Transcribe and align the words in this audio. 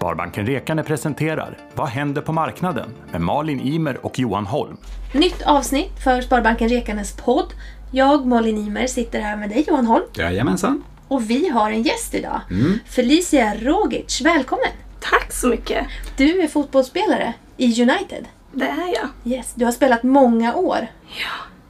Sparbanken 0.00 0.46
Rekane 0.46 0.82
presenterar 0.82 1.58
Vad 1.74 1.88
händer 1.88 2.22
på 2.22 2.32
marknaden? 2.32 2.90
med 3.12 3.20
Malin 3.20 3.60
Imer 3.60 4.06
och 4.06 4.18
Johan 4.18 4.46
Holm. 4.46 4.76
Nytt 5.14 5.42
avsnitt 5.42 6.04
för 6.04 6.20
Sparbanken 6.20 6.68
Rekanes 6.68 7.16
podd. 7.16 7.52
Jag, 7.90 8.26
Malin 8.26 8.58
Imer, 8.58 8.86
sitter 8.86 9.20
här 9.20 9.36
med 9.36 9.48
dig 9.50 9.64
Johan 9.68 9.86
Holm. 9.86 10.04
Jajamensan. 10.14 10.84
Och 11.08 11.30
vi 11.30 11.48
har 11.48 11.70
en 11.70 11.82
gäst 11.82 12.14
idag. 12.14 12.40
Felicia 12.86 13.54
Rogic, 13.54 14.20
välkommen! 14.24 14.68
Tack 15.00 15.32
så 15.32 15.46
mycket. 15.48 15.86
Du 16.16 16.40
är 16.42 16.48
fotbollsspelare 16.48 17.34
i 17.56 17.82
United. 17.82 18.26
Det 18.52 18.64
är 18.64 18.94
jag. 18.94 19.32
Yes, 19.32 19.52
du 19.54 19.64
har 19.64 19.72
spelat 19.72 20.02
många 20.02 20.54
år. 20.54 20.86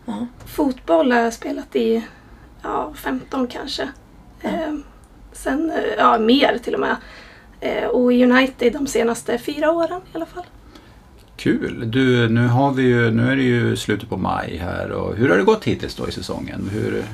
Ja. 0.07 0.27
Fotboll 0.47 1.13
har 1.13 1.21
jag 1.21 1.33
spelat 1.33 1.77
i 1.77 2.03
ja, 2.63 2.93
15 2.97 3.47
kanske. 3.47 3.89
Eh, 4.43 4.75
sen, 5.33 5.71
eh, 5.71 5.77
ja 5.99 6.19
mer 6.19 6.59
till 6.65 6.75
och 6.75 6.81
med. 6.81 6.97
Eh, 7.61 7.85
och 7.85 8.13
i 8.13 8.25
United 8.25 8.73
de 8.73 8.87
senaste 8.87 9.39
fyra 9.39 9.73
åren 9.73 10.01
i 10.13 10.17
alla 10.17 10.27
fall. 10.27 10.45
Kul. 11.37 11.91
Du, 11.91 12.29
nu, 12.29 12.47
har 12.47 12.73
vi 12.73 12.83
ju, 12.83 13.11
nu 13.11 13.33
är 13.33 13.37
det 13.37 13.43
ju 13.43 13.77
slutet 13.77 14.09
på 14.09 14.17
maj 14.17 14.57
här 14.57 14.91
och 14.91 15.17
hur 15.17 15.29
har 15.29 15.37
det 15.37 15.45
gått 15.45 15.65
hittills 15.65 15.95
då 15.95 16.09
i 16.09 16.13
säsongen? 16.13 16.71
Hur, 16.73 17.05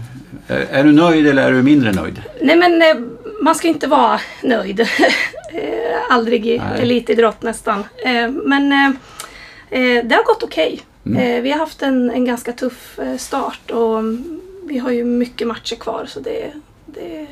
är, 0.46 0.66
är 0.70 0.84
du 0.84 0.92
nöjd 0.92 1.26
eller 1.26 1.42
är 1.42 1.52
du 1.52 1.62
mindre 1.62 1.92
nöjd? 1.92 2.22
Nej 2.40 2.56
men 2.56 2.82
eh, 2.82 3.04
man 3.40 3.54
ska 3.54 3.68
inte 3.68 3.86
vara 3.86 4.20
nöjd. 4.42 4.80
eh, 5.52 5.66
aldrig 6.10 6.46
i 6.46 6.58
Nej. 6.58 6.82
elitidrott 6.82 7.42
nästan. 7.42 7.84
Men 8.44 8.96
det 10.04 10.14
har 10.14 10.24
gått 10.24 10.42
okej. 10.42 10.82
Mm. 11.06 11.36
Eh, 11.36 11.42
vi 11.42 11.50
har 11.50 11.58
haft 11.58 11.82
en, 11.82 12.10
en 12.10 12.24
ganska 12.24 12.52
tuff 12.52 12.98
start 13.18 13.70
och 13.70 13.98
mm, 13.98 14.40
vi 14.64 14.78
har 14.78 14.90
ju 14.90 15.04
mycket 15.04 15.46
matcher 15.46 15.76
kvar 15.76 16.06
så 16.08 16.20
det, 16.20 16.52
det 16.86 17.26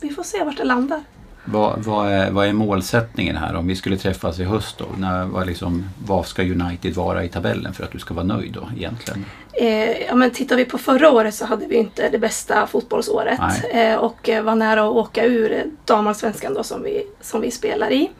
vi 0.00 0.10
får 0.10 0.22
se 0.22 0.44
vart 0.44 0.56
det 0.56 0.64
landar. 0.64 1.00
Vad, 1.44 1.84
vad, 1.84 2.12
är, 2.12 2.30
vad 2.30 2.46
är 2.46 2.52
målsättningen 2.52 3.36
här 3.36 3.54
om 3.54 3.66
vi 3.66 3.76
skulle 3.76 3.96
träffas 3.96 4.40
i 4.40 4.44
höst 4.44 4.78
då? 4.78 4.84
När, 4.98 5.24
vad, 5.24 5.46
liksom, 5.46 5.88
vad 6.06 6.26
ska 6.26 6.42
United 6.42 6.94
vara 6.94 7.24
i 7.24 7.28
tabellen 7.28 7.74
för 7.74 7.84
att 7.84 7.92
du 7.92 7.98
ska 7.98 8.14
vara 8.14 8.26
nöjd 8.26 8.52
då 8.52 8.68
egentligen? 8.76 9.24
Eh, 9.52 10.06
ja, 10.06 10.14
men 10.14 10.30
tittar 10.30 10.56
vi 10.56 10.64
på 10.64 10.78
förra 10.78 11.10
året 11.10 11.34
så 11.34 11.44
hade 11.44 11.66
vi 11.66 11.76
inte 11.76 12.08
det 12.08 12.18
bästa 12.18 12.66
fotbollsåret 12.66 13.40
eh, 13.72 13.94
och 13.94 14.28
eh, 14.28 14.42
var 14.42 14.54
nära 14.54 14.82
att 14.82 14.96
åka 14.96 15.24
ur 15.24 15.64
damallsvenskan 15.84 16.54
då 16.54 16.62
som 16.62 16.82
vi, 16.82 17.06
som 17.20 17.40
vi 17.40 17.50
spelar 17.50 17.92
i. 17.92 18.10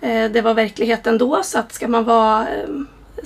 Eh, 0.00 0.30
det 0.30 0.40
var 0.40 0.54
verkligheten 0.54 1.18
då 1.18 1.42
så 1.42 1.58
att 1.58 1.72
ska 1.72 1.88
man 1.88 2.04
vara 2.04 2.40
eh, 2.48 2.68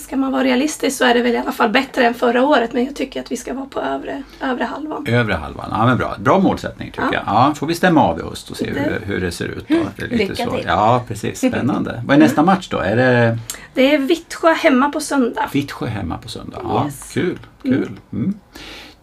Ska 0.01 0.17
man 0.17 0.33
vara 0.33 0.45
realistisk 0.45 0.99
så 0.99 1.05
är 1.05 1.15
det 1.15 1.23
väl 1.23 1.33
i 1.35 1.39
alla 1.39 1.53
fall 1.53 1.71
bättre 1.71 2.05
än 2.07 2.15
förra 2.15 2.43
året 2.47 2.73
men 2.73 2.85
jag 2.85 2.97
tycker 2.97 3.21
att 3.21 3.33
vi 3.33 3.37
ska 3.37 3.55
vara 3.55 3.67
på 3.67 3.81
övre, 3.81 4.23
övre 4.41 4.65
halvan. 4.65 5.07
Övre 5.09 5.35
halvan, 5.35 5.67
ja 5.71 5.87
men 5.87 5.99
bra. 5.99 6.15
Bra 6.19 6.39
målsättning 6.39 6.91
tycker 6.91 7.03
Ja. 7.03 7.13
jag. 7.13 7.23
Ja, 7.27 7.55
får 7.55 7.67
vi 7.67 7.75
stämma 7.75 8.03
av 8.03 8.19
i 8.19 8.23
höst 8.23 8.51
och 8.51 8.57
se 8.57 8.67
hur, 8.71 8.75
Det- 8.75 9.07
hur 9.07 9.21
det 9.21 9.33
ser 9.33 9.45
ut 9.45 9.69
då. 9.69 9.75
Det 9.97 10.03
är 10.03 10.09
lite 10.09 10.17
Lycka 10.17 10.45
så. 10.45 10.51
till. 10.51 10.65
Ja, 10.67 11.03
precis. 11.09 11.39
Spännande. 11.39 12.03
Vad 12.07 12.17
är 12.17 12.21
nästa 12.21 12.43
match 12.43 12.69
då? 12.69 12.79
Är 12.79 12.97
det 12.97 13.39
Det 13.75 13.95
är 13.95 13.99
Vittsjö 13.99 14.53
hemma 14.53 14.89
på 14.91 15.01
söndag. 15.01 15.49
Vittsjö 15.53 15.87
hemma 15.87 16.19
på 16.19 16.29
söndag. 16.29 16.59
Ja, 16.63 16.85
Yes. 16.87 17.11
Kul, 17.15 17.39
kul. 17.63 17.91
Mm. 18.13 18.35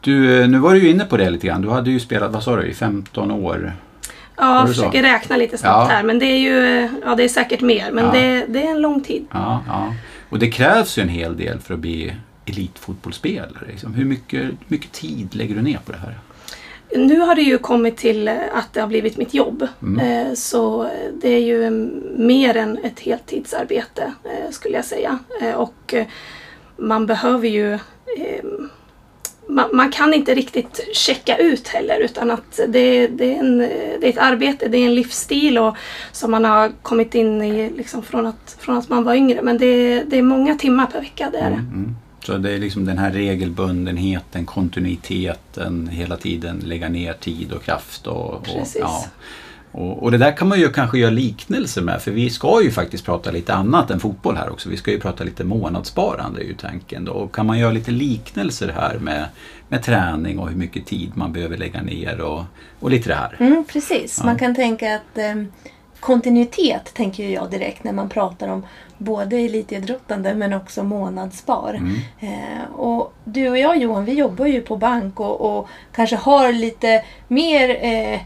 Du, 0.01 0.41
eh, 0.41 0.47
nu 0.47 0.57
var 0.57 0.73
du 0.73 0.79
ju 0.83 0.89
inne 0.89 1.05
på 1.05 1.17
det 1.17 1.29
lite 1.29 1.47
grann. 1.47 1.61
Du 1.61 1.69
hade 1.69 1.91
ju 1.91 1.99
spelat, 1.99 2.31
vad 2.31 2.43
sa 2.43 2.55
du, 2.55 2.63
i 2.67 2.73
15 2.73 3.31
år? 3.31 3.71
Ja, 4.39 4.59
jag 4.59 4.67
försöker 4.67 5.01
räkna 5.03 5.37
lite 5.37 5.57
snabbt 5.57 5.89
Ja. 5.91 5.95
här 5.95 6.03
men 6.03 6.19
det 6.19 6.25
är 6.25 6.37
ju 6.37 6.89
ja, 7.05 7.15
det 7.15 7.23
är 7.23 7.29
säkert 7.29 7.61
mer 7.61 7.91
men 7.91 8.05
Ja. 8.05 8.11
det, 8.11 8.45
det 8.47 8.67
är 8.67 8.71
en 8.71 8.81
lång 8.81 9.03
tid. 9.03 9.25
Ja. 9.31 9.63
Och 10.29 10.39
det 10.39 10.51
krävs 10.51 10.97
ju 10.97 11.01
en 11.01 11.09
hel 11.09 11.37
del 11.37 11.59
för 11.59 11.73
att 11.73 11.79
bli 11.79 12.13
elitfotbollsspelare. 12.45 13.67
Liksom. 13.67 13.93
Hur 13.93 14.05
mycket, 14.05 14.49
mycket 14.67 14.91
tid 14.91 15.35
lägger 15.35 15.55
du 15.55 15.61
ner 15.61 15.79
på 15.85 15.91
det 15.91 15.97
här? 15.97 16.19
Nu 16.95 17.19
har 17.19 17.35
det 17.35 17.41
ju 17.41 17.57
kommit 17.57 17.97
till 17.97 18.27
eh, 18.27 18.37
att 18.53 18.73
det 18.73 18.81
har 18.81 18.87
blivit 18.87 19.17
mitt 19.17 19.33
jobb. 19.33 19.67
Mm. 19.81 20.27
Eh, 20.27 20.33
Så 20.33 20.89
det 21.21 21.29
är 21.29 21.41
ju 21.41 21.69
mer 22.17 22.57
än 22.57 22.77
ett 22.77 22.99
heltidsarbete 22.99 24.13
eh, 24.23 24.51
skulle 24.51 24.75
jag 24.75 24.85
säga. 24.85 25.19
Och 25.55 25.93
man 26.77 27.05
behöver 27.05 27.47
ju 27.47 27.79
man, 29.47 29.69
man 29.73 29.91
kan 29.91 30.13
inte 30.13 30.33
riktigt 30.35 30.79
checka 30.93 31.37
ut 31.37 31.67
heller 31.67 31.99
utan 31.99 32.31
att 32.31 32.59
det, 32.67 33.07
det, 33.07 33.35
är 33.35 33.39
en, 33.39 33.57
det 33.57 34.05
är 34.05 34.09
ett 34.09 34.17
arbete, 34.17 34.67
det 34.67 34.77
är 34.77 34.85
en 34.85 34.95
livsstil 34.95 35.57
och, 35.57 35.75
som 36.11 36.31
man 36.31 36.45
har 36.45 36.71
kommit 36.81 37.15
in 37.15 37.41
i 37.41 37.69
liksom 37.69 38.03
från, 38.03 38.25
att, 38.25 38.57
från 38.59 38.77
att 38.77 38.89
man 38.89 39.03
var 39.03 39.13
yngre. 39.13 39.41
Men 39.41 39.57
det, 39.57 40.03
det 40.03 40.17
är 40.17 40.21
många 40.21 40.55
timmar 40.55 40.85
per 40.85 40.99
vecka, 40.99 41.29
det 41.31 41.37
är 41.37 41.49
det. 41.49 41.55
Mm, 41.55 41.73
mm. 41.73 41.95
Så 42.23 42.37
det 42.37 42.51
är 42.51 42.59
liksom 42.59 42.85
den 42.85 42.97
här 42.97 43.11
regelbundenheten, 43.11 44.45
kontinuiteten, 44.45 45.87
hela 45.87 46.17
tiden 46.17 46.59
lägga 46.65 46.89
ner 46.89 47.13
tid 47.13 47.51
och 47.51 47.63
kraft. 47.63 48.07
Och, 48.07 48.33
och, 48.33 48.43
Precis. 48.43 48.77
ja. 48.79 49.05
Och, 49.71 50.03
och 50.03 50.11
det 50.11 50.17
där 50.17 50.37
kan 50.37 50.47
man 50.47 50.59
ju 50.59 50.69
kanske 50.69 50.97
göra 50.97 51.11
liknelser 51.11 51.81
med 51.81 52.01
för 52.01 52.11
vi 52.11 52.29
ska 52.29 52.61
ju 52.63 52.71
faktiskt 52.71 53.05
prata 53.05 53.31
lite 53.31 53.53
annat 53.53 53.91
än 53.91 53.99
fotboll 53.99 54.37
här 54.37 54.49
också. 54.49 54.69
Vi 54.69 54.77
ska 54.77 54.91
ju 54.91 54.99
prata 54.99 55.23
lite 55.23 55.43
månadssparande 55.43 56.41
är 56.41 56.45
ju 56.45 56.53
tanken. 56.53 57.05
Då. 57.05 57.11
Och 57.11 57.35
kan 57.35 57.45
man 57.45 57.59
göra 57.59 57.71
lite 57.71 57.91
liknelser 57.91 58.73
här 58.75 58.99
med, 58.99 59.25
med 59.67 59.83
träning 59.83 60.39
och 60.39 60.49
hur 60.49 60.57
mycket 60.57 60.85
tid 60.85 61.11
man 61.15 61.33
behöver 61.33 61.57
lägga 61.57 61.81
ner 61.81 62.21
och, 62.21 62.43
och 62.79 62.91
lite 62.91 63.09
det 63.09 63.15
här. 63.15 63.35
Mm, 63.39 63.63
precis, 63.67 64.17
Ja. 64.19 64.25
man 64.25 64.37
kan 64.37 64.55
tänka 64.55 64.95
att 64.95 65.17
eh, 65.17 65.35
kontinuitet 65.99 66.93
tänker 66.93 67.29
jag 67.29 67.51
direkt 67.51 67.83
när 67.83 67.93
man 67.93 68.09
pratar 68.09 68.47
om 68.47 68.65
både 68.97 69.37
elitidrottande 69.37 70.35
men 70.35 70.53
också 70.53 70.83
månadsspar. 70.83 71.73
Mm. 71.73 71.95
Eh, 72.19 72.71
och 72.75 73.13
du 73.23 73.49
och 73.49 73.57
jag 73.57 73.77
Johan, 73.77 74.05
vi 74.05 74.13
jobbar 74.13 74.45
ju 74.45 74.61
på 74.61 74.77
bank 74.77 75.19
och, 75.19 75.57
och 75.57 75.67
kanske 75.95 76.15
har 76.15 76.51
lite 76.51 77.03
mer 77.27 77.77
eh, 77.81 78.19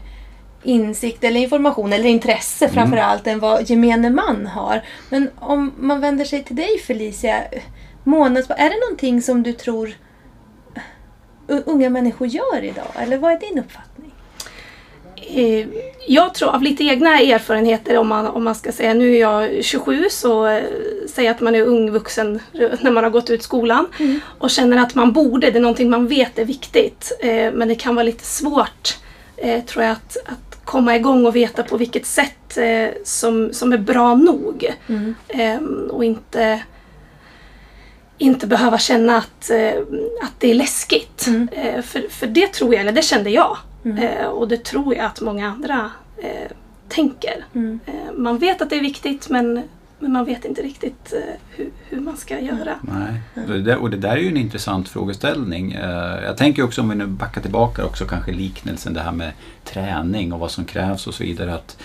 insikt 0.62 1.24
eller 1.24 1.40
information 1.40 1.92
eller 1.92 2.08
intresse 2.08 2.64
Mm. 2.64 2.74
framför 2.74 2.96
allt 2.96 3.26
än 3.26 3.38
vad 3.38 3.70
gemene 3.70 4.10
man 4.10 4.46
har. 4.46 4.82
Men 5.10 5.30
om 5.38 5.72
man 5.78 6.00
vänder 6.00 6.24
sig 6.24 6.44
till 6.44 6.56
dig 6.56 6.78
Felicia, 6.78 7.42
månadsspar, 8.04 8.54
är 8.58 8.70
det 8.70 8.80
någonting 8.80 9.22
som 9.22 9.42
du 9.42 9.52
tror 9.52 9.92
unga 11.46 11.90
människor 11.90 12.26
gör 12.28 12.64
idag? 12.64 12.86
Eller 12.98 13.18
vad 13.18 13.32
är 13.32 13.38
din 13.40 13.58
uppfattning? 13.58 14.12
Eh, 15.34 15.66
Jag 16.08 16.34
tror 16.34 16.48
av 16.50 16.62
lite 16.62 16.84
egna 16.84 17.20
erfarenheter 17.20 17.98
om 17.98 18.08
man, 18.08 18.26
om 18.26 18.44
man 18.44 18.54
ska 18.54 18.72
säga, 18.72 18.94
nu 18.94 19.14
är 19.16 19.20
jag 19.20 19.64
27 19.64 20.04
så 20.10 20.46
eh, 20.46 20.62
säg 21.08 21.28
att 21.28 21.40
man 21.40 21.54
är 21.54 21.62
ung 21.62 21.90
vuxen 21.90 22.40
när 22.80 22.90
man 22.90 23.04
har 23.04 23.10
gått 23.10 23.30
ut 23.30 23.42
skolan 23.42 23.86
och 24.38 24.50
känner 24.50 24.76
att 24.82 24.94
man 24.94 25.12
borde, 25.12 25.50
det 25.50 25.58
är 25.58 25.62
någonting 25.62 25.90
man 25.90 26.06
vet 26.06 26.38
är 26.38 26.44
viktigt 26.44 27.12
eh, 27.20 27.52
men 27.52 27.68
det 27.68 27.74
kan 27.74 27.94
vara 27.94 28.02
lite 28.04 28.24
svårt 28.24 28.98
tror 29.66 29.84
jag 29.84 29.92
att, 29.92 30.16
att 30.26 30.51
komma 30.72 30.96
igång 30.96 31.26
och 31.26 31.36
veta 31.36 31.62
på 31.62 31.76
vilket 31.76 32.06
sätt 32.06 32.56
eh, 32.56 32.88
som, 33.04 33.52
som 33.52 33.72
är 33.72 33.78
bra 33.78 34.14
nog 34.14 34.74
Mm. 34.88 35.14
Ehm, 35.28 35.88
och 35.90 36.04
inte 36.04 36.62
inte 38.18 38.46
behöva 38.46 38.78
känna 38.78 39.16
att, 39.16 39.50
eh, 39.50 39.82
att 40.22 40.32
det 40.38 40.50
är 40.50 40.54
läskigt. 40.54 41.26
Mm. 41.26 41.48
Eh, 41.52 41.82
för, 41.82 42.08
för 42.10 42.26
det 42.26 42.52
tror 42.52 42.74
jag, 42.74 42.80
eller 42.80 42.92
det 42.92 43.02
kände 43.02 43.30
jag. 43.30 43.56
Mm. 43.84 44.26
Och 44.26 44.48
det 44.48 44.64
tror 44.64 44.94
jag 44.94 45.04
att 45.04 45.20
många 45.20 45.48
andra 45.48 45.90
tänker. 46.88 47.44
Mm. 47.54 47.80
Man 48.14 48.38
vet 48.38 48.62
att 48.62 48.70
det 48.70 48.76
är 48.76 48.80
viktigt 48.80 49.28
men, 49.28 49.62
men 50.02 50.12
man 50.12 50.24
vet 50.24 50.44
inte 50.44 50.62
riktigt 50.62 51.12
eh, 51.12 51.34
hur, 51.50 51.70
hur 51.88 52.00
man 52.00 52.16
ska 52.16 52.40
göra. 52.40 52.74
Nej, 52.82 53.20
och 53.46 53.52
det, 53.52 53.62
där, 53.62 53.76
och 53.76 53.90
det 53.90 53.96
där 53.96 54.10
är 54.16 54.16
ju 54.20 54.28
en 54.28 54.36
intressant 54.36 54.88
frågeställning. 54.88 55.72
Eh, 55.72 56.24
Jag 56.24 56.36
tänker 56.36 56.62
också 56.62 56.80
om 56.80 56.88
vi 56.88 56.94
nu 56.94 57.06
backar 57.06 57.40
tillbaka 57.40 57.84
också 57.84 58.04
kanske 58.04 58.32
liknelsen 58.32 58.94
det 58.94 59.00
här 59.00 59.12
med 59.12 59.32
träning 59.64 60.32
och 60.32 60.40
vad 60.40 60.50
som 60.50 60.64
krävs 60.64 61.06
och 61.06 61.14
så 61.14 61.22
vidare. 61.22 61.54
Att 61.54 61.76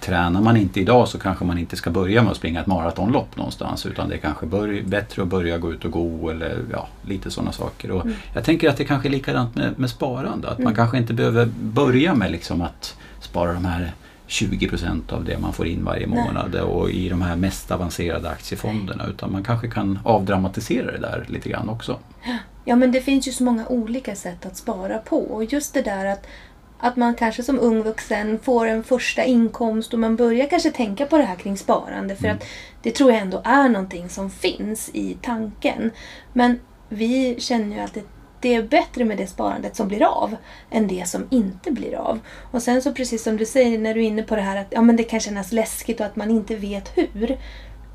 tränar 0.00 0.40
man 0.40 0.56
inte 0.56 0.80
idag 0.80 1.08
så 1.08 1.18
kanske 1.18 1.44
man 1.44 1.58
inte 1.58 1.76
ska 1.76 1.90
börja 1.90 2.22
med 2.22 2.30
att 2.30 2.36
springa 2.36 2.60
ett 2.60 2.66
maratonlopp 2.66 3.36
någonstans 3.36 3.86
utan 3.86 4.08
det 4.08 4.14
är 4.14 4.18
kanske 4.18 4.46
bättre 4.84 5.22
att 5.22 5.28
börja 5.28 5.58
gå 5.58 5.72
ut 5.72 5.84
och 5.84 5.90
gå 5.90 6.30
eller 6.30 6.58
ja, 6.72 6.88
lite 7.06 7.30
sådana 7.30 7.52
saker. 7.52 7.90
Och 7.90 8.06
Jag 8.34 8.44
tänker 8.44 8.68
att 8.68 8.76
det 8.76 8.84
kanske 8.84 9.08
är 9.08 9.10
likadant 9.10 9.54
med, 9.54 9.78
med 9.78 9.90
sparande. 9.90 10.48
Att 10.48 10.58
man 10.58 10.74
kanske 10.74 10.98
inte 10.98 11.14
behöver 11.14 11.46
börja 11.60 12.14
med 12.14 12.32
liksom 12.32 12.62
att 12.62 12.96
spara 13.20 13.52
de 13.52 13.64
här 13.64 13.92
20 14.26 14.68
procent 14.68 15.12
av 15.12 15.24
det 15.24 15.38
man 15.38 15.52
får 15.52 15.66
in 15.66 15.84
varje 15.84 16.06
Nej. 16.06 16.24
månad 16.24 16.54
och 16.54 16.90
i 16.90 17.08
de 17.08 17.22
här 17.22 17.36
mest 17.36 17.70
avancerade 17.70 18.30
aktiefonderna 18.30 19.06
utan 19.06 19.32
man 19.32 19.44
kanske 19.44 19.70
kan 19.70 19.98
avdramatisera 20.04 20.92
det 20.92 20.98
där 20.98 21.24
lite 21.28 21.48
grann 21.48 21.68
också. 21.68 21.98
Ja, 22.64 22.76
men 22.76 22.92
det 22.92 23.00
finns 23.00 23.28
ju 23.28 23.32
så 23.32 23.44
många 23.44 23.66
olika 23.66 24.14
sätt 24.14 24.46
att 24.46 24.56
spara 24.56 24.98
på. 24.98 25.18
Och 25.18 25.44
just 25.44 25.74
det 25.74 25.82
där 25.82 26.06
att, 26.06 26.26
att 26.78 26.96
man 26.96 27.14
kanske 27.14 27.42
som 27.42 27.60
ung 27.60 27.82
vuxen 27.82 28.38
får 28.42 28.66
en 28.66 28.84
första 28.84 29.24
inkomst 29.24 29.92
och 29.92 29.98
man 29.98 30.16
börjar 30.16 30.48
kanske 30.48 30.70
tänka 30.70 31.06
på 31.06 31.18
det 31.18 31.24
här 31.24 31.36
kring 31.36 31.56
sparande. 31.56 32.16
För 32.16 32.28
att 32.28 32.44
det 32.82 32.90
tror 32.90 33.12
jag 33.12 33.20
ändå 33.20 33.42
är 33.44 33.68
någonting 33.68 34.08
som 34.08 34.30
finns 34.30 34.90
i 34.92 35.16
tanken. 35.22 35.90
Men 36.32 36.60
vi 36.88 37.36
känner 37.40 37.76
ju 37.76 37.82
att 37.82 37.96
det, 38.44 38.54
är 38.54 38.62
bättre 38.62 39.04
med 39.04 39.16
det 39.16 39.26
sparandet 39.26 39.76
som 39.76 39.88
blir 39.88 40.02
av 40.02 40.36
än 40.70 40.88
det 40.88 41.08
som 41.08 41.26
inte 41.30 41.70
blir 41.70 41.94
av. 41.94 42.20
Och 42.50 42.62
sen 42.62 42.82
så 42.82 42.92
precis 42.92 43.22
som 43.22 43.36
du 43.36 43.46
säger 43.46 43.78
när 43.78 43.94
du 43.94 44.00
är 44.00 44.08
inne 44.08 44.22
på 44.22 44.36
det 44.36 44.42
här 44.42 44.56
att 44.56 44.66
ja, 44.70 44.82
men 44.82 44.96
det 44.96 45.04
kan 45.04 45.20
kännas 45.20 45.52
läskigt 45.52 46.00
och 46.00 46.06
att 46.06 46.16
man 46.16 46.30
inte 46.30 46.56
vet 46.56 46.98
hur. 46.98 47.38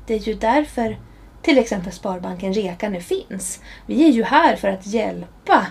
Det 0.06 0.14
är 0.14 0.18
ju 0.18 0.34
därför 0.34 0.98
till 1.42 1.58
exempel 1.58 1.92
Sparbanken 1.92 2.54
Rekane 2.54 3.00
finns. 3.00 3.60
Vi 3.86 4.04
är 4.08 4.12
ju 4.12 4.22
här 4.22 4.56
för 4.56 4.68
att 4.68 4.86
hjälpa 4.86 5.66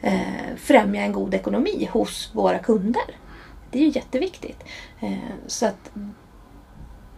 eh, 0.00 0.56
främja 0.56 1.02
en 1.02 1.12
god 1.12 1.34
ekonomi 1.34 1.88
hos 1.92 2.30
våra 2.32 2.58
kunder. 2.58 3.16
Det 3.70 3.78
är 3.78 3.82
ju 3.82 3.90
jätteviktigt. 3.90 4.64
Eh, 5.00 5.12
så 5.46 5.66
att 5.66 5.90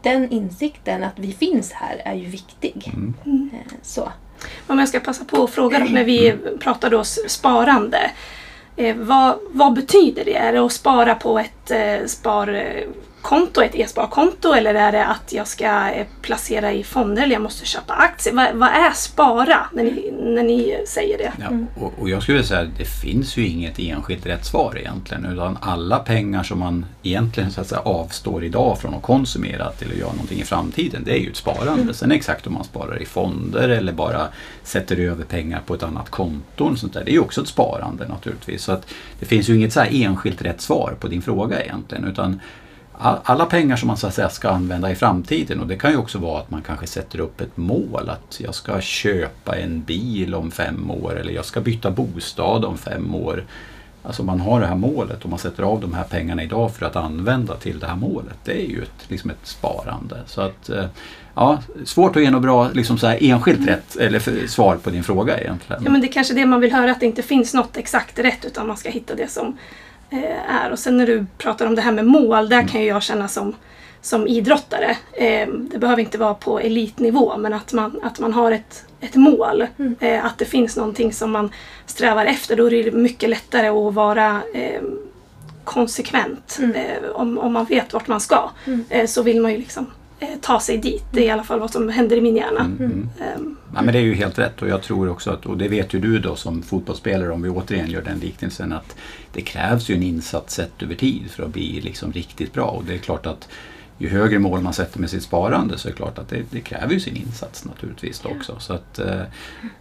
den 0.03 0.31
insikten 0.31 1.05
att 1.05 1.19
vi 1.19 1.33
finns 1.33 1.73
här 1.73 2.03
är 2.05 2.15
ju 2.15 2.27
viktig. 2.27 2.93
Mm. 2.95 3.51
Eh, 3.53 3.73
Så. 3.83 4.13
Om 4.67 4.79
jag 4.79 4.89
ska 4.89 5.01
passa 5.01 5.25
på 5.25 5.45
att 5.45 5.51
fråga 5.51 5.79
då, 5.79 5.85
när 5.85 6.05
vi 6.05 6.35
pratar 6.61 6.91
då 6.91 7.05
sparande. 7.05 8.11
Eh, 8.77 8.97
vad, 8.97 9.39
vad 9.51 9.73
betyder 9.73 10.25
det? 10.25 10.37
Är 10.37 10.53
det 10.53 10.59
att 10.59 10.73
spara 10.73 11.15
på 11.15 11.39
ett 11.39 11.71
eh, 11.71 12.07
eh 12.07 12.87
sparkonto, 13.21 13.63
ett 13.63 13.75
e-sparkonto 13.75 14.53
eller 14.53 14.75
är 14.75 14.93
det 14.93 15.07
att 15.07 15.33
jag 15.33 15.47
ska 15.47 15.91
eh, 15.91 16.07
placera 16.23 16.73
i 16.73 16.85
fonder 16.85 17.23
eller 17.23 17.33
jag 17.33 17.43
måste 17.43 17.67
köpa 17.67 17.95
aktier? 17.95 18.35
Vad, 18.35 18.55
vad 18.55 18.69
är 18.69 18.91
spara 18.91 19.67
när 19.73 19.85
ni, 19.85 20.13
när 20.21 20.43
ni 20.43 20.85
säger 20.87 21.19
det? 21.19 21.33
Ja, 21.41 21.49
och, 21.77 21.93
och 21.99 22.11
jag 22.11 22.23
skulle 22.23 22.37
vilja 22.39 22.49
säga 22.49 22.61
att 22.61 22.79
det 22.79 22.85
finns 22.85 23.37
ju 23.37 23.47
inget 23.47 23.79
enskilt 23.79 24.27
rätt 24.27 24.45
svar 24.45 24.79
egentligen. 24.79 25.27
Utan 25.27 25.59
alla 25.61 25.99
pengar 25.99 26.43
som 26.43 26.59
man 26.59 26.87
egentligen 27.03 27.51
så 27.51 27.61
att 27.61 27.67
säga, 27.67 27.81
avstår 27.81 28.45
idag 28.45 28.79
från 28.79 28.95
att 28.95 29.03
konsumera 29.03 29.71
till 29.73 29.91
att 29.91 29.99
göra 29.99 30.13
någonting 30.13 30.41
i 30.41 30.45
framtiden. 30.45 31.03
Det 31.05 31.13
är 31.13 31.19
ju 31.19 31.31
ett 31.31 31.37
sparande. 31.37 31.95
Sen 31.95 32.13
exakt 32.13 32.47
om 32.47 32.55
man 32.55 32.65
sparar 32.65 33.03
i 33.03 33.07
fonder 33.07 33.69
eller 33.69 33.93
bara 33.93 34.29
sätter 34.63 34.97
över 35.01 35.25
pengar 35.25 35.63
på 35.67 35.75
ett 35.75 35.83
annat 35.83 36.11
konto. 36.11 36.65
Och 36.65 36.79
sånt 36.79 36.93
där, 36.93 37.05
det 37.05 37.11
är 37.11 37.15
ju 37.15 37.21
också 37.21 37.41
ett 37.41 37.49
sparande 37.49 38.09
naturligtvis. 38.09 38.63
Så 38.63 38.73
att 38.73 38.87
det 39.21 39.27
finns 39.27 39.49
ju 39.49 39.57
inget 39.57 39.73
så 39.73 39.81
här 39.81 39.91
enskilt 39.93 40.43
rätt 40.43 40.61
svar 40.61 40.97
på 41.01 41.09
din 41.09 41.23
fråga 41.23 41.63
egentligen. 41.63 42.05
Utan 42.05 42.41
alla 43.01 43.47
pengar 43.47 43.77
som 43.77 43.87
man 43.87 43.97
så 43.97 44.07
att 44.07 44.15
säga 44.15 44.29
ska 44.29 44.49
använda 44.49 44.91
i 44.91 44.95
framtiden 44.95 45.61
och 45.61 45.67
det 45.67 45.77
kan 45.77 45.91
ju 45.91 45.97
också 45.97 46.19
vara 46.19 46.41
att 46.41 46.51
man 46.51 46.63
kanske 46.63 46.87
sätter 46.87 47.21
upp 47.21 47.41
ett 47.41 47.57
mål 47.57 48.09
att 48.11 48.41
jag 48.41 48.55
ska 48.55 48.81
köpa 48.81 49.57
en 49.57 49.83
bil 49.83 50.35
om 50.35 50.51
fem 50.51 50.91
år 50.91 51.19
eller 51.19 51.33
jag 51.33 51.45
ska 51.45 51.61
byta 51.61 51.91
bostad 51.91 52.65
om 52.65 52.79
fem 52.79 53.15
år. 53.15 53.45
Alltså 54.03 54.23
man 54.23 54.41
har 54.41 54.61
det 54.61 54.67
här 54.67 54.77
målet 54.77 55.25
och 55.25 55.31
man 55.31 55.39
sätter 55.39 55.63
av 55.63 55.81
de 55.81 55.95
här 55.95 56.05
pengarna 56.05 56.43
idag 56.43 56.75
för 56.75 56.87
att 56.87 56.97
använda 56.97 57.57
till 57.57 57.79
det 57.79 57.87
här 57.87 57.97
målet. 57.97 58.37
Det 58.45 58.53
är 58.53 58.67
ju 58.67 58.83
ett, 58.83 59.11
liksom 59.11 59.31
ett 59.31 59.47
sparande. 59.47 60.17
Så 60.27 60.41
att, 60.41 60.69
eh, 60.69 60.85
ja, 61.35 61.63
svårt 61.85 62.17
att 62.17 62.23
ge 62.23 62.31
något 62.31 62.43
bra 62.43 62.71
liksom 62.73 62.99
så 62.99 63.07
här 63.07 63.19
enskilt 63.21 63.69
rätt 63.69 63.97
eller 63.97 64.19
för, 64.19 64.47
svar 64.47 64.77
på 64.77 64.91
din 64.91 65.05
fråga 65.05 65.41
egentligen. 65.41 65.83
Ja 65.85 65.91
men 65.91 66.01
det 66.01 66.07
är 66.07 66.13
kanske 66.13 66.35
det 66.35 66.47
man 66.47 66.61
vill 66.61 66.73
höra, 66.73 66.91
att 66.91 67.01
det 67.01 67.07
inte 67.07 67.23
finns 67.23 67.55
något 67.55 67.77
exakt 67.77 68.19
rätt 68.19 68.45
utan 68.45 68.67
man 68.67 68.77
ska 68.77 68.91
hitta 68.91 69.15
det 69.15 69.31
som 69.31 69.57
är. 70.49 70.71
Och 70.71 70.79
sen 70.79 70.97
när 70.97 71.07
du 71.07 71.27
pratar 71.39 71.67
om 71.67 71.75
det 71.75 71.83
här 71.83 71.93
med 71.93 72.07
mål, 72.07 72.49
där 72.49 72.69
kan 72.69 72.81
ju 72.81 72.87
jag 72.87 73.03
känna 73.03 73.29
som, 73.29 73.55
som 74.01 74.27
idrottare. 74.27 74.97
Eh, 75.13 75.49
det 75.49 75.79
behöver 75.79 76.03
inte 76.03 76.19
vara 76.19 76.35
på 76.35 76.61
elitnivå 76.61 77.37
men 77.37 77.53
att 77.53 77.73
man, 77.73 78.01
att 78.03 78.21
man 78.21 78.33
har 78.33 78.53
ett, 78.53 78.85
ett 79.01 79.15
mål. 79.15 79.67
Eh, 80.01 80.25
att 80.25 80.39
det 80.39 80.45
finns 80.45 80.77
någonting 80.77 81.13
som 81.13 81.31
man 81.31 81.51
strävar 81.87 82.27
efter. 82.27 82.57
Då 82.57 82.71
är 82.71 82.85
det 82.85 82.93
mycket 82.93 83.31
lättare 83.31 83.69
att 83.69 83.95
vara 83.95 84.43
eh, 84.55 84.83
konsekvent. 85.65 86.59
Eh, 86.75 87.11
om, 87.11 87.39
om 87.39 87.53
man 87.53 87.65
vet 87.65 87.93
vart 87.93 88.09
man 88.09 88.21
ska 88.21 88.51
eh, 88.89 89.07
så 89.07 89.23
vill 89.23 89.41
man 89.41 89.53
ju 89.53 89.59
liksom 89.59 89.87
eh, 89.87 89.91
ta 90.41 90.61
sig 90.61 90.77
dit. 90.77 91.05
Det 91.13 91.21
är 91.21 91.25
i 91.27 91.31
alla 91.31 91.43
fall 91.43 91.61
vad 91.61 91.71
som 91.71 91.89
händer 91.89 92.17
i 92.17 92.21
min 92.21 92.37
hjärna. 92.37 92.61
Mm. 92.61 93.09
Ehm, 93.21 93.57
Ja, 93.75 93.83
men 93.83 93.93
det 93.93 93.99
är 93.99 94.03
ju 94.03 94.15
helt 94.15 94.39
rätt 94.39 94.63
och 94.63 94.69
jag 94.69 94.83
tror 94.83 95.09
också 95.09 95.31
att, 95.31 95.47
och 95.47 95.59
det 95.59 95.69
vet 95.69 95.95
ju 95.95 95.99
du 96.01 96.19
då 96.19 96.37
som 96.37 96.63
fotbollsspelare 96.63 97.31
om 97.31 97.43
vi 97.43 97.49
återigen 97.49 97.91
gör 97.91 98.03
den 98.03 98.19
liknelsen 98.19 98.73
att 98.73 98.97
det 99.33 99.41
krävs 99.41 99.89
ju 99.91 99.95
en 99.95 100.03
insats 100.03 100.55
sett 100.55 100.83
över 100.83 100.95
tid 100.95 101.31
för 101.31 101.43
att 101.43 101.49
bli 101.51 101.81
liksom 101.81 102.13
riktigt 102.13 102.53
bra 102.53 102.65
och 102.65 102.85
det 102.85 102.95
är 102.95 102.99
klart 102.99 103.27
att 103.27 103.49
ju 103.99 104.09
högre 104.09 104.39
mål 104.39 104.61
man 104.61 104.73
sätter 104.73 105.01
med 105.01 105.11
sitt 105.11 105.23
sparande 105.23 105.79
så 105.79 105.89
är 105.89 105.93
det 105.93 105.97
klart 105.97 106.19
att 106.19 106.29
det, 106.29 106.43
det 106.51 106.61
kräver 106.61 106.93
ju 106.95 107.01
sin 107.01 107.17
insats 107.17 107.65
naturligtvis 107.65 108.21
då 108.21 108.29
också. 108.29 108.57
Så 108.59 108.73
att, 108.73 108.99
eh, 108.99 109.21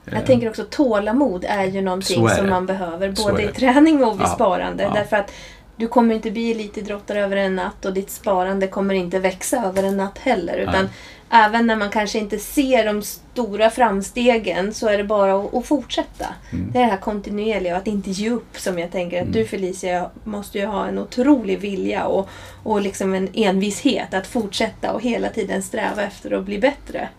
Jag 0.06 0.26
tänker 0.26 0.50
också 0.50 0.66
tålamod 0.70 1.46
är 1.48 1.66
ju 1.66 1.82
någonting 1.82 2.26
är 2.26 2.36
som 2.36 2.50
man 2.50 2.66
behöver 2.66 3.12
både 3.12 3.44
i 3.44 3.48
träning 3.48 4.04
och 4.04 4.14
vid 4.20 4.22
Ja. 4.22 4.28
sparande. 4.36 4.84
Ja. 4.84 4.94
Därför 4.94 5.18
att 5.18 5.32
du 5.80 5.88
kommer 5.88 6.16
inte 6.16 6.32
bli 6.32 6.52
elitidrottare 6.52 7.24
över 7.24 7.38
en 7.38 7.56
natt 7.56 7.86
och 7.86 7.94
ditt 7.94 8.10
sparande 8.10 8.68
kommer 8.68 8.94
inte 8.94 9.20
växa 9.20 9.66
över 9.66 9.84
en 9.84 9.98
natt 9.98 10.18
heller. 10.18 10.58
Utan 10.58 10.84
Nej. 10.84 11.46
även 11.46 11.68
när 11.68 11.76
man 11.76 11.90
kanske 11.90 12.20
inte 12.20 12.40
ser 12.40 12.86
de 12.86 13.02
stora 13.02 13.70
framstegen 13.70 14.74
så 14.74 14.88
är 14.88 14.98
det 14.98 15.04
bara 15.04 15.36
att, 15.36 15.54
att 15.54 15.66
fortsätta. 15.66 16.26
Mm. 16.52 16.72
Det 16.72 16.80
är 16.80 16.84
det 16.84 16.90
här 16.90 16.98
kontinuerliga 16.98 17.74
och 17.74 17.82
att 17.82 17.88
inte 17.88 18.12
ge 18.12 18.30
upp 18.30 18.60
som 18.60 18.80
jag 18.80 18.92
tänker 18.92 19.22
att 19.22 19.34
du 19.34 19.46
Felicia 19.46 20.10
måste 20.24 20.58
ju 20.58 20.66
ha 20.66 20.88
en 20.88 21.00
otrolig 21.00 21.60
vilja 21.60 22.06
och, 22.06 22.30
och 22.64 22.82
liksom 22.82 23.14
en 23.14 23.30
envishet 23.34 24.14
att 24.14 24.28
fortsätta 24.28 24.94
och 24.94 25.02
hela 25.02 25.30
tiden 25.30 25.64
sträva 25.64 26.04
efter 26.04 26.32
att 26.32 26.46
bli 26.46 26.60
bättre. 26.60 27.10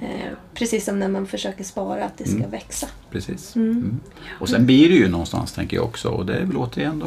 Eh, 0.00 0.32
precis 0.54 0.84
som 0.84 0.98
när 0.98 1.08
man 1.08 1.26
försöker 1.26 1.64
spara, 1.64 2.04
att 2.04 2.18
det 2.18 2.24
ska 2.24 2.36
Mm. 2.38 2.50
växa. 2.50 2.86
Precis. 3.10 3.56
Mm. 3.56 4.00
Och 4.40 4.48
sen 4.48 4.66
blir 4.66 4.88
det 4.88 4.94
ju 4.94 5.08
någonstans, 5.08 5.52
tänker 5.52 5.76
jag 5.76 5.84
också, 5.86 6.08
och 6.08 6.26
det 6.26 6.34
är 6.36 6.44
väl 6.44 6.56
återigen 6.56 6.98
då, 6.98 7.06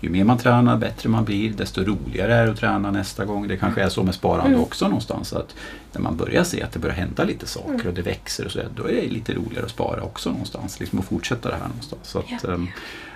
ju 0.00 0.10
mer 0.10 0.24
man 0.24 0.38
tränar, 0.38 0.76
bättre 0.76 1.08
man 1.08 1.24
blir, 1.24 1.52
desto 1.52 1.84
roligare 1.84 2.34
är 2.34 2.46
det 2.46 2.52
att 2.52 2.58
träna 2.58 2.90
nästa 2.90 3.24
gång. 3.24 3.48
Det 3.48 3.56
kanske 3.56 3.82
är 3.82 3.88
så 3.88 4.02
med 4.02 4.14
sparande 4.14 4.56
också 4.58 4.84
någonstans, 4.88 5.32
att 5.32 5.54
när 5.92 6.00
man 6.00 6.16
börjar 6.16 6.44
se 6.44 6.62
att 6.62 6.72
det 6.72 6.78
börjar 6.78 6.96
hända 6.96 7.24
lite 7.24 7.46
saker 7.46 7.86
och 7.88 7.94
det 7.94 8.02
växer 8.02 8.44
och 8.44 8.50
så, 8.52 8.60
då 8.76 8.82
är 8.88 8.92
det 8.92 9.08
lite 9.08 9.32
roligare 9.34 9.64
att 9.64 9.70
spara 9.70 10.02
också 10.02 10.30
någonstans, 10.30 10.80
liksom 10.80 10.98
att 10.98 11.04
fortsätta 11.04 11.48
det 11.48 11.54
här 11.56 11.68
någonstans. 11.68 12.02
Så 12.08 12.18
att, 12.18 12.24
Ja. 12.42 12.54
ehm, 12.54 12.66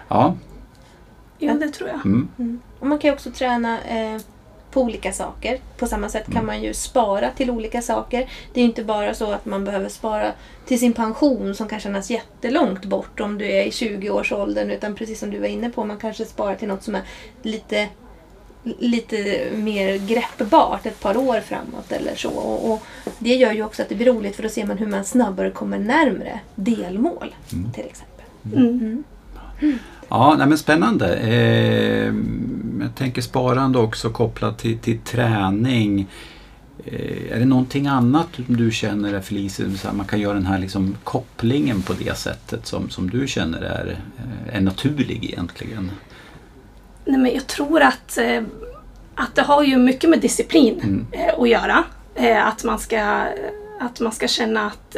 ja. 0.08 0.34
jo, 1.38 1.58
det 1.58 1.68
tror 1.68 1.88
jag. 1.88 2.06
Mm. 2.06 2.60
Och 2.80 2.86
man 2.86 2.98
kan 2.98 3.08
ju 3.08 3.14
också 3.14 3.30
träna 3.30 3.80
eh, 3.82 4.20
på 4.70 4.80
olika 4.82 5.12
saker. 5.12 5.58
På 5.78 5.86
samma 5.86 6.08
sätt 6.08 6.26
Mm. 6.28 6.36
kan 6.36 6.46
man 6.46 6.62
ju 6.62 6.74
spara 6.74 7.30
till 7.30 7.50
olika 7.50 7.82
saker. 7.82 8.28
Det 8.54 8.60
är 8.60 8.64
inte 8.64 8.84
bara 8.84 9.14
så 9.14 9.32
att 9.32 9.46
man 9.46 9.64
behöver 9.64 9.88
spara 9.88 10.32
till 10.66 10.80
sin 10.80 10.92
pension 10.92 11.54
som 11.54 11.68
kan 11.68 11.80
kännas 11.80 12.10
jättelångt 12.10 12.84
bort 12.84 13.20
om 13.20 13.38
du 13.38 13.44
är 13.52 13.62
i 13.64 13.70
20-årsåldern. 13.70 14.70
Utan 14.70 14.94
precis 14.94 15.20
som 15.20 15.30
du 15.30 15.38
var 15.38 15.46
inne 15.48 15.70
på, 15.70 15.84
man 15.84 15.98
kanske 15.98 16.24
sparar 16.24 16.54
till 16.54 16.68
något 16.68 16.82
som 16.82 16.94
är 16.94 17.02
lite 17.42 17.88
lite 18.78 19.46
mer 19.54 19.96
greppbart 19.98 20.86
ett 20.86 21.00
par 21.00 21.16
år 21.16 21.40
framåt 21.40 21.92
eller 21.92 22.14
så. 22.16 22.30
Och, 22.30 22.72
och 22.72 22.82
det 23.18 23.34
gör 23.34 23.52
ju 23.52 23.64
också 23.64 23.82
att 23.82 23.88
det 23.88 23.94
blir 23.94 24.06
roligt 24.12 24.36
för 24.36 24.42
då 24.42 24.48
ser 24.48 24.66
man 24.66 24.78
hur 24.78 24.86
man 24.86 25.04
snabbare 25.04 25.50
kommer 25.50 25.78
närmre 25.78 26.40
delmål 26.54 27.34
till 27.74 27.84
exempel. 27.86 28.24
Mm. 28.56 29.04
Ja, 30.08 30.34
nej 30.38 30.46
men 30.46 30.58
spännande. 30.58 31.16
Eh, 31.16 32.12
jag 32.80 32.94
tänker 32.94 33.22
sparande 33.22 33.78
också 33.78 34.10
kopplat 34.10 34.58
till, 34.58 34.78
till 34.78 34.98
träning. 34.98 36.06
Eh, 36.84 37.32
är 37.32 37.38
det 37.38 37.44
någonting 37.44 37.86
annat 37.86 38.28
du 38.36 38.70
känner 38.70 39.14
är 39.14 39.20
Felicia, 39.20 39.92
man 39.92 40.06
kan 40.06 40.20
göra 40.20 40.34
den 40.34 40.46
här 40.46 40.58
liksom 40.58 40.96
kopplingen 41.04 41.82
på 41.82 41.92
det 41.92 42.18
sättet 42.18 42.66
som, 42.66 42.90
som 42.90 43.10
du 43.10 43.26
känner 43.26 43.60
är, 43.62 43.98
eh, 44.18 44.56
är 44.56 44.60
naturlig 44.60 45.24
egentligen? 45.24 45.90
Nej, 47.04 47.18
men 47.18 47.34
jag 47.34 47.46
tror 47.46 47.82
att, 47.82 48.18
eh, 48.18 48.42
att 49.14 49.34
det 49.34 49.42
har 49.42 49.62
ju 49.62 49.76
mycket 49.76 50.10
med 50.10 50.20
disciplin 50.20 50.80
Mm. 50.82 51.06
att 51.38 51.48
göra. 51.48 51.84
Att, 52.44 52.64
man 52.64 52.78
ska, 52.78 53.26
att 53.80 54.00
man 54.00 54.12
ska 54.12 54.28
känna 54.28 54.66
att, 54.66 54.96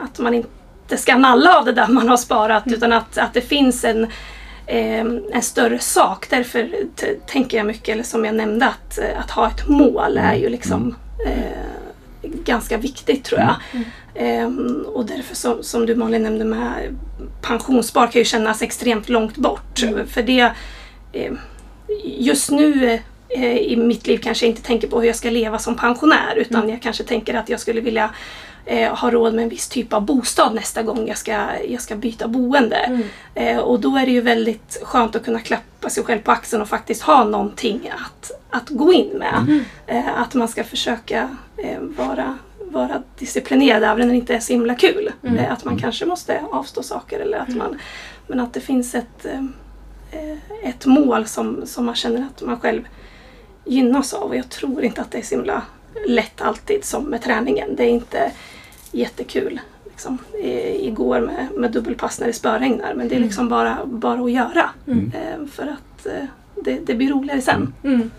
att 0.00 0.18
man 0.18 0.34
inte 0.34 0.96
ska 0.96 1.16
nalla 1.16 1.58
av 1.58 1.64
det 1.64 1.72
där 1.72 1.88
man 1.88 2.08
har 2.08 2.16
sparat 2.16 2.62
utan 2.66 2.92
att, 2.92 3.18
att 3.18 3.34
det 3.34 3.40
finns 3.40 3.84
en, 3.84 4.06
en 4.66 5.42
större 5.42 5.78
sak. 5.78 6.26
Därför 6.30 6.70
tänker 7.26 7.56
jag 7.56 7.66
mycket, 7.66 7.88
eller 7.88 8.02
som 8.02 8.24
jag 8.24 8.34
nämnde, 8.34 8.66
att, 8.66 8.98
eh, 8.98 9.20
att 9.20 9.30
ha 9.30 9.48
ett 9.48 9.68
mål 9.68 10.18
är 10.18 10.34
ju 10.34 10.48
liksom 10.48 10.94
eh, 11.26 11.72
ganska 12.22 12.76
viktigt 12.76 13.24
tror 13.24 13.40
jag. 13.40 13.56
Ehm, 14.14 14.84
och 14.86 15.06
därför 15.06 15.34
som, 15.34 15.62
som 15.62 15.86
du 15.86 15.94
Malin 15.94 16.22
nämnde 16.22 16.44
med 16.44 16.96
pensionsspar 17.42 18.06
kan 18.06 18.18
ju 18.18 18.24
kännas 18.24 18.62
extremt 18.62 19.08
långt 19.08 19.36
bort. 19.36 19.78
För 20.06 20.22
det 20.22 20.52
eh, 21.12 21.32
just 22.04 22.50
nu 22.50 22.98
eh, 23.28 23.56
i 23.56 23.76
mitt 23.76 24.06
liv 24.06 24.18
kanske 24.18 24.46
jag 24.46 24.50
inte 24.50 24.62
tänker 24.62 24.88
på 24.88 25.00
hur 25.00 25.06
jag 25.06 25.16
ska 25.16 25.30
leva 25.30 25.58
som 25.58 25.76
pensionär 25.76 26.36
utan 26.36 26.68
jag 26.68 26.82
kanske 26.82 27.04
tänker 27.04 27.34
att 27.34 27.48
jag 27.48 27.60
skulle 27.60 27.80
vilja 27.80 28.10
eh, 28.66 28.94
ha 28.94 29.10
råd 29.10 29.34
med 29.34 29.42
en 29.42 29.48
viss 29.48 29.68
typ 29.68 29.92
av 29.92 30.02
bostad 30.02 30.54
nästa 30.54 30.82
gång 30.82 31.08
jag 31.08 31.18
ska, 31.18 31.46
jag 31.68 31.80
ska 31.80 31.96
byta 31.96 32.28
boende. 32.28 33.00
Eh, 33.34 33.58
och 33.58 33.80
då 33.80 33.96
är 33.96 34.06
det 34.06 34.12
ju 34.12 34.20
väldigt 34.20 34.80
skönt 34.82 35.16
att 35.16 35.24
kunna 35.24 35.40
klappa 35.40 35.90
sig 35.90 36.04
själv 36.04 36.20
på 36.20 36.32
axeln 36.32 36.62
och 36.62 36.68
faktiskt 36.68 37.02
ha 37.02 37.24
någonting 37.24 37.92
att, 38.06 38.30
att 38.50 38.68
gå 38.68 38.92
in 38.92 39.18
med. 39.18 39.64
Eh, 39.86 40.20
att 40.20 40.34
man 40.34 40.48
ska 40.48 40.64
försöka 40.64 41.28
eh, 41.56 41.78
vara, 41.80 42.38
vara 42.70 43.02
disciplinerad 43.18 43.82
även 43.84 43.98
när 43.98 44.14
det 44.14 44.14
inte 44.14 44.34
är 44.34 44.40
så 44.40 44.52
himla 44.52 44.74
kul. 44.74 45.12
Eh, 45.22 45.52
att 45.52 45.64
man 45.64 45.78
kanske 45.78 46.06
måste 46.06 46.40
avstå 46.50 46.82
saker 46.82 47.20
eller 47.20 47.38
att 47.38 47.48
man, 47.56 47.78
men 48.26 48.40
att 48.40 48.54
det 48.54 48.60
finns 48.60 48.94
ett, 48.94 49.24
eh, 49.24 50.36
ett 50.62 50.86
mål 50.86 51.26
som, 51.26 51.66
som 51.66 51.86
man 51.86 51.94
känner 51.94 52.26
att 52.26 52.42
man 52.42 52.60
själv 52.60 52.82
gynnas 53.64 54.12
av. 54.14 54.28
Och 54.30 54.36
jag 54.36 54.48
tror 54.48 54.84
inte 54.84 55.00
att 55.00 55.10
det 55.10 55.18
är 55.18 55.22
så 55.22 55.34
himla 55.34 55.62
lätt 56.06 56.40
alltid 56.40 56.84
som 56.84 57.04
med 57.04 57.22
träningen. 57.22 57.76
Det 57.76 57.82
är 57.82 57.88
inte 57.88 58.32
jättekul. 58.92 59.60
Liksom. 59.84 60.18
I, 60.42 60.86
igår 60.86 61.20
med, 61.20 61.48
med 61.56 61.72
dubbelpass 61.72 62.20
när 62.20 62.26
det 62.26 62.32
spöregnar. 62.32 62.94
Men 62.94 63.08
det 63.08 63.16
är 63.16 63.20
liksom 63.20 63.48
bara, 63.48 63.78
bara 63.84 64.20
att 64.20 64.32
göra. 64.32 64.70
Eh, 64.86 65.46
för 65.52 65.62
att 65.62 66.06
eh, 66.06 66.24
det, 66.64 66.78
det 66.86 66.94
blir 66.94 67.10
roligare 67.10 67.40
sen. 67.40 67.72
Mm. 67.84 68.10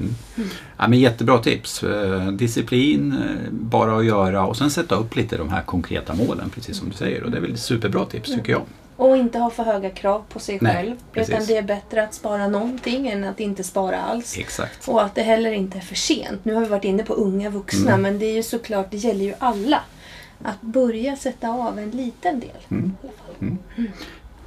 Ja, 0.77 0.88
men 0.88 1.00
jättebra 1.00 1.38
tips. 1.38 1.84
Eh, 1.84 2.27
disciplin, 2.27 3.12
eh, 3.12 3.51
bara 3.51 3.98
att 3.98 4.06
göra 4.06 4.46
och 4.46 4.58
sen 4.58 4.72
sätta 4.72 4.96
upp 4.96 5.15
lite 5.15 5.38
de 5.38 5.50
här 5.50 5.62
konkreta 5.62 6.13
målen 6.13 6.50
precis 6.50 6.77
som 6.77 6.89
du 6.89 6.96
säger 6.96 7.24
och 7.24 7.32
det 7.32 7.38
är 7.38 7.42
väl 7.42 7.58
superbra 7.58 8.06
tips 8.06 8.36
tycker 8.36 8.51
jag. 8.51 8.62
Och 9.03 9.17
inte 9.17 9.39
ha 9.39 9.50
för 9.50 9.63
höga 9.63 9.89
krav 9.89 10.24
på 10.29 10.39
sig 10.39 10.57
Nej, 10.62 10.74
själv. 10.75 10.95
precis. 11.12 11.33
Utan 11.36 11.45
det 11.45 11.57
är 11.57 11.62
bättre 11.62 12.03
att 12.03 12.13
spara 12.13 12.48
någonting 12.48 13.07
än 13.07 13.24
att 13.24 13.39
inte 13.39 13.63
spara 13.63 14.01
alls. 14.01 14.38
Exakt. 14.38 14.88
Och 14.88 15.03
att 15.03 15.15
det 15.15 15.22
heller 15.22 15.51
inte 15.51 15.77
är 15.77 15.81
för 15.81 15.95
sent. 15.95 16.45
Nu 16.45 16.53
har 16.53 16.62
vi 16.62 16.67
varit 16.67 16.83
inne 16.83 17.03
på 17.03 17.13
unga 17.13 17.50
vuxna 17.50 17.89
Mm. 17.91 18.01
men 18.01 18.19
det 18.19 18.25
är 18.25 18.33
ju 18.33 18.43
såklart, 18.43 18.91
det 18.91 18.98
gäller 18.98 19.25
ju 19.25 19.33
alla. 19.39 19.79
Att 20.43 20.62
börja 20.62 21.15
sätta 21.15 21.50
av 21.50 21.79
en 21.79 21.91
liten 21.91 22.39
del. 22.39 22.50
Mm. 22.72 22.95
Fall. 23.01 23.36
Mm. 23.41 23.57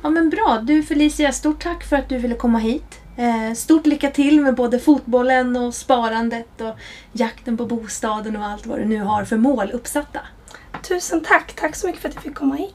Ja 0.02 0.10
men 0.10 0.30
bra. 0.30 0.58
Du 0.62 0.82
Felicia, 0.82 1.32
stort 1.32 1.62
tack 1.62 1.84
för 1.84 1.96
att 1.96 2.08
du 2.08 2.18
ville 2.18 2.34
komma 2.34 2.58
hit. 2.58 3.00
Eh, 3.16 3.54
stort 3.54 3.86
lycka 3.86 4.10
till 4.10 4.40
med 4.40 4.54
både 4.54 4.78
fotbollen 4.78 5.56
och 5.56 5.75
sparandet 5.75 6.60
och 6.60 6.75
jakten 7.12 7.56
på 7.56 7.66
bostaden 7.66 8.36
och 8.36 8.44
allt 8.44 8.66
vad 8.66 8.78
du 8.78 8.84
nu 8.84 8.98
har 8.98 9.25
för 9.25 9.36
mål 9.36 9.70
uppsatta. 9.70 10.20
Tusen 10.88 11.25
tack! 11.25 11.52
Tack 11.56 11.76
så 11.76 11.86
mycket 11.86 12.02
för 12.02 12.08
att 12.08 12.14
jag 12.14 12.25
fick 12.25 12.34
komma 12.34 12.54
hit. 12.54 12.75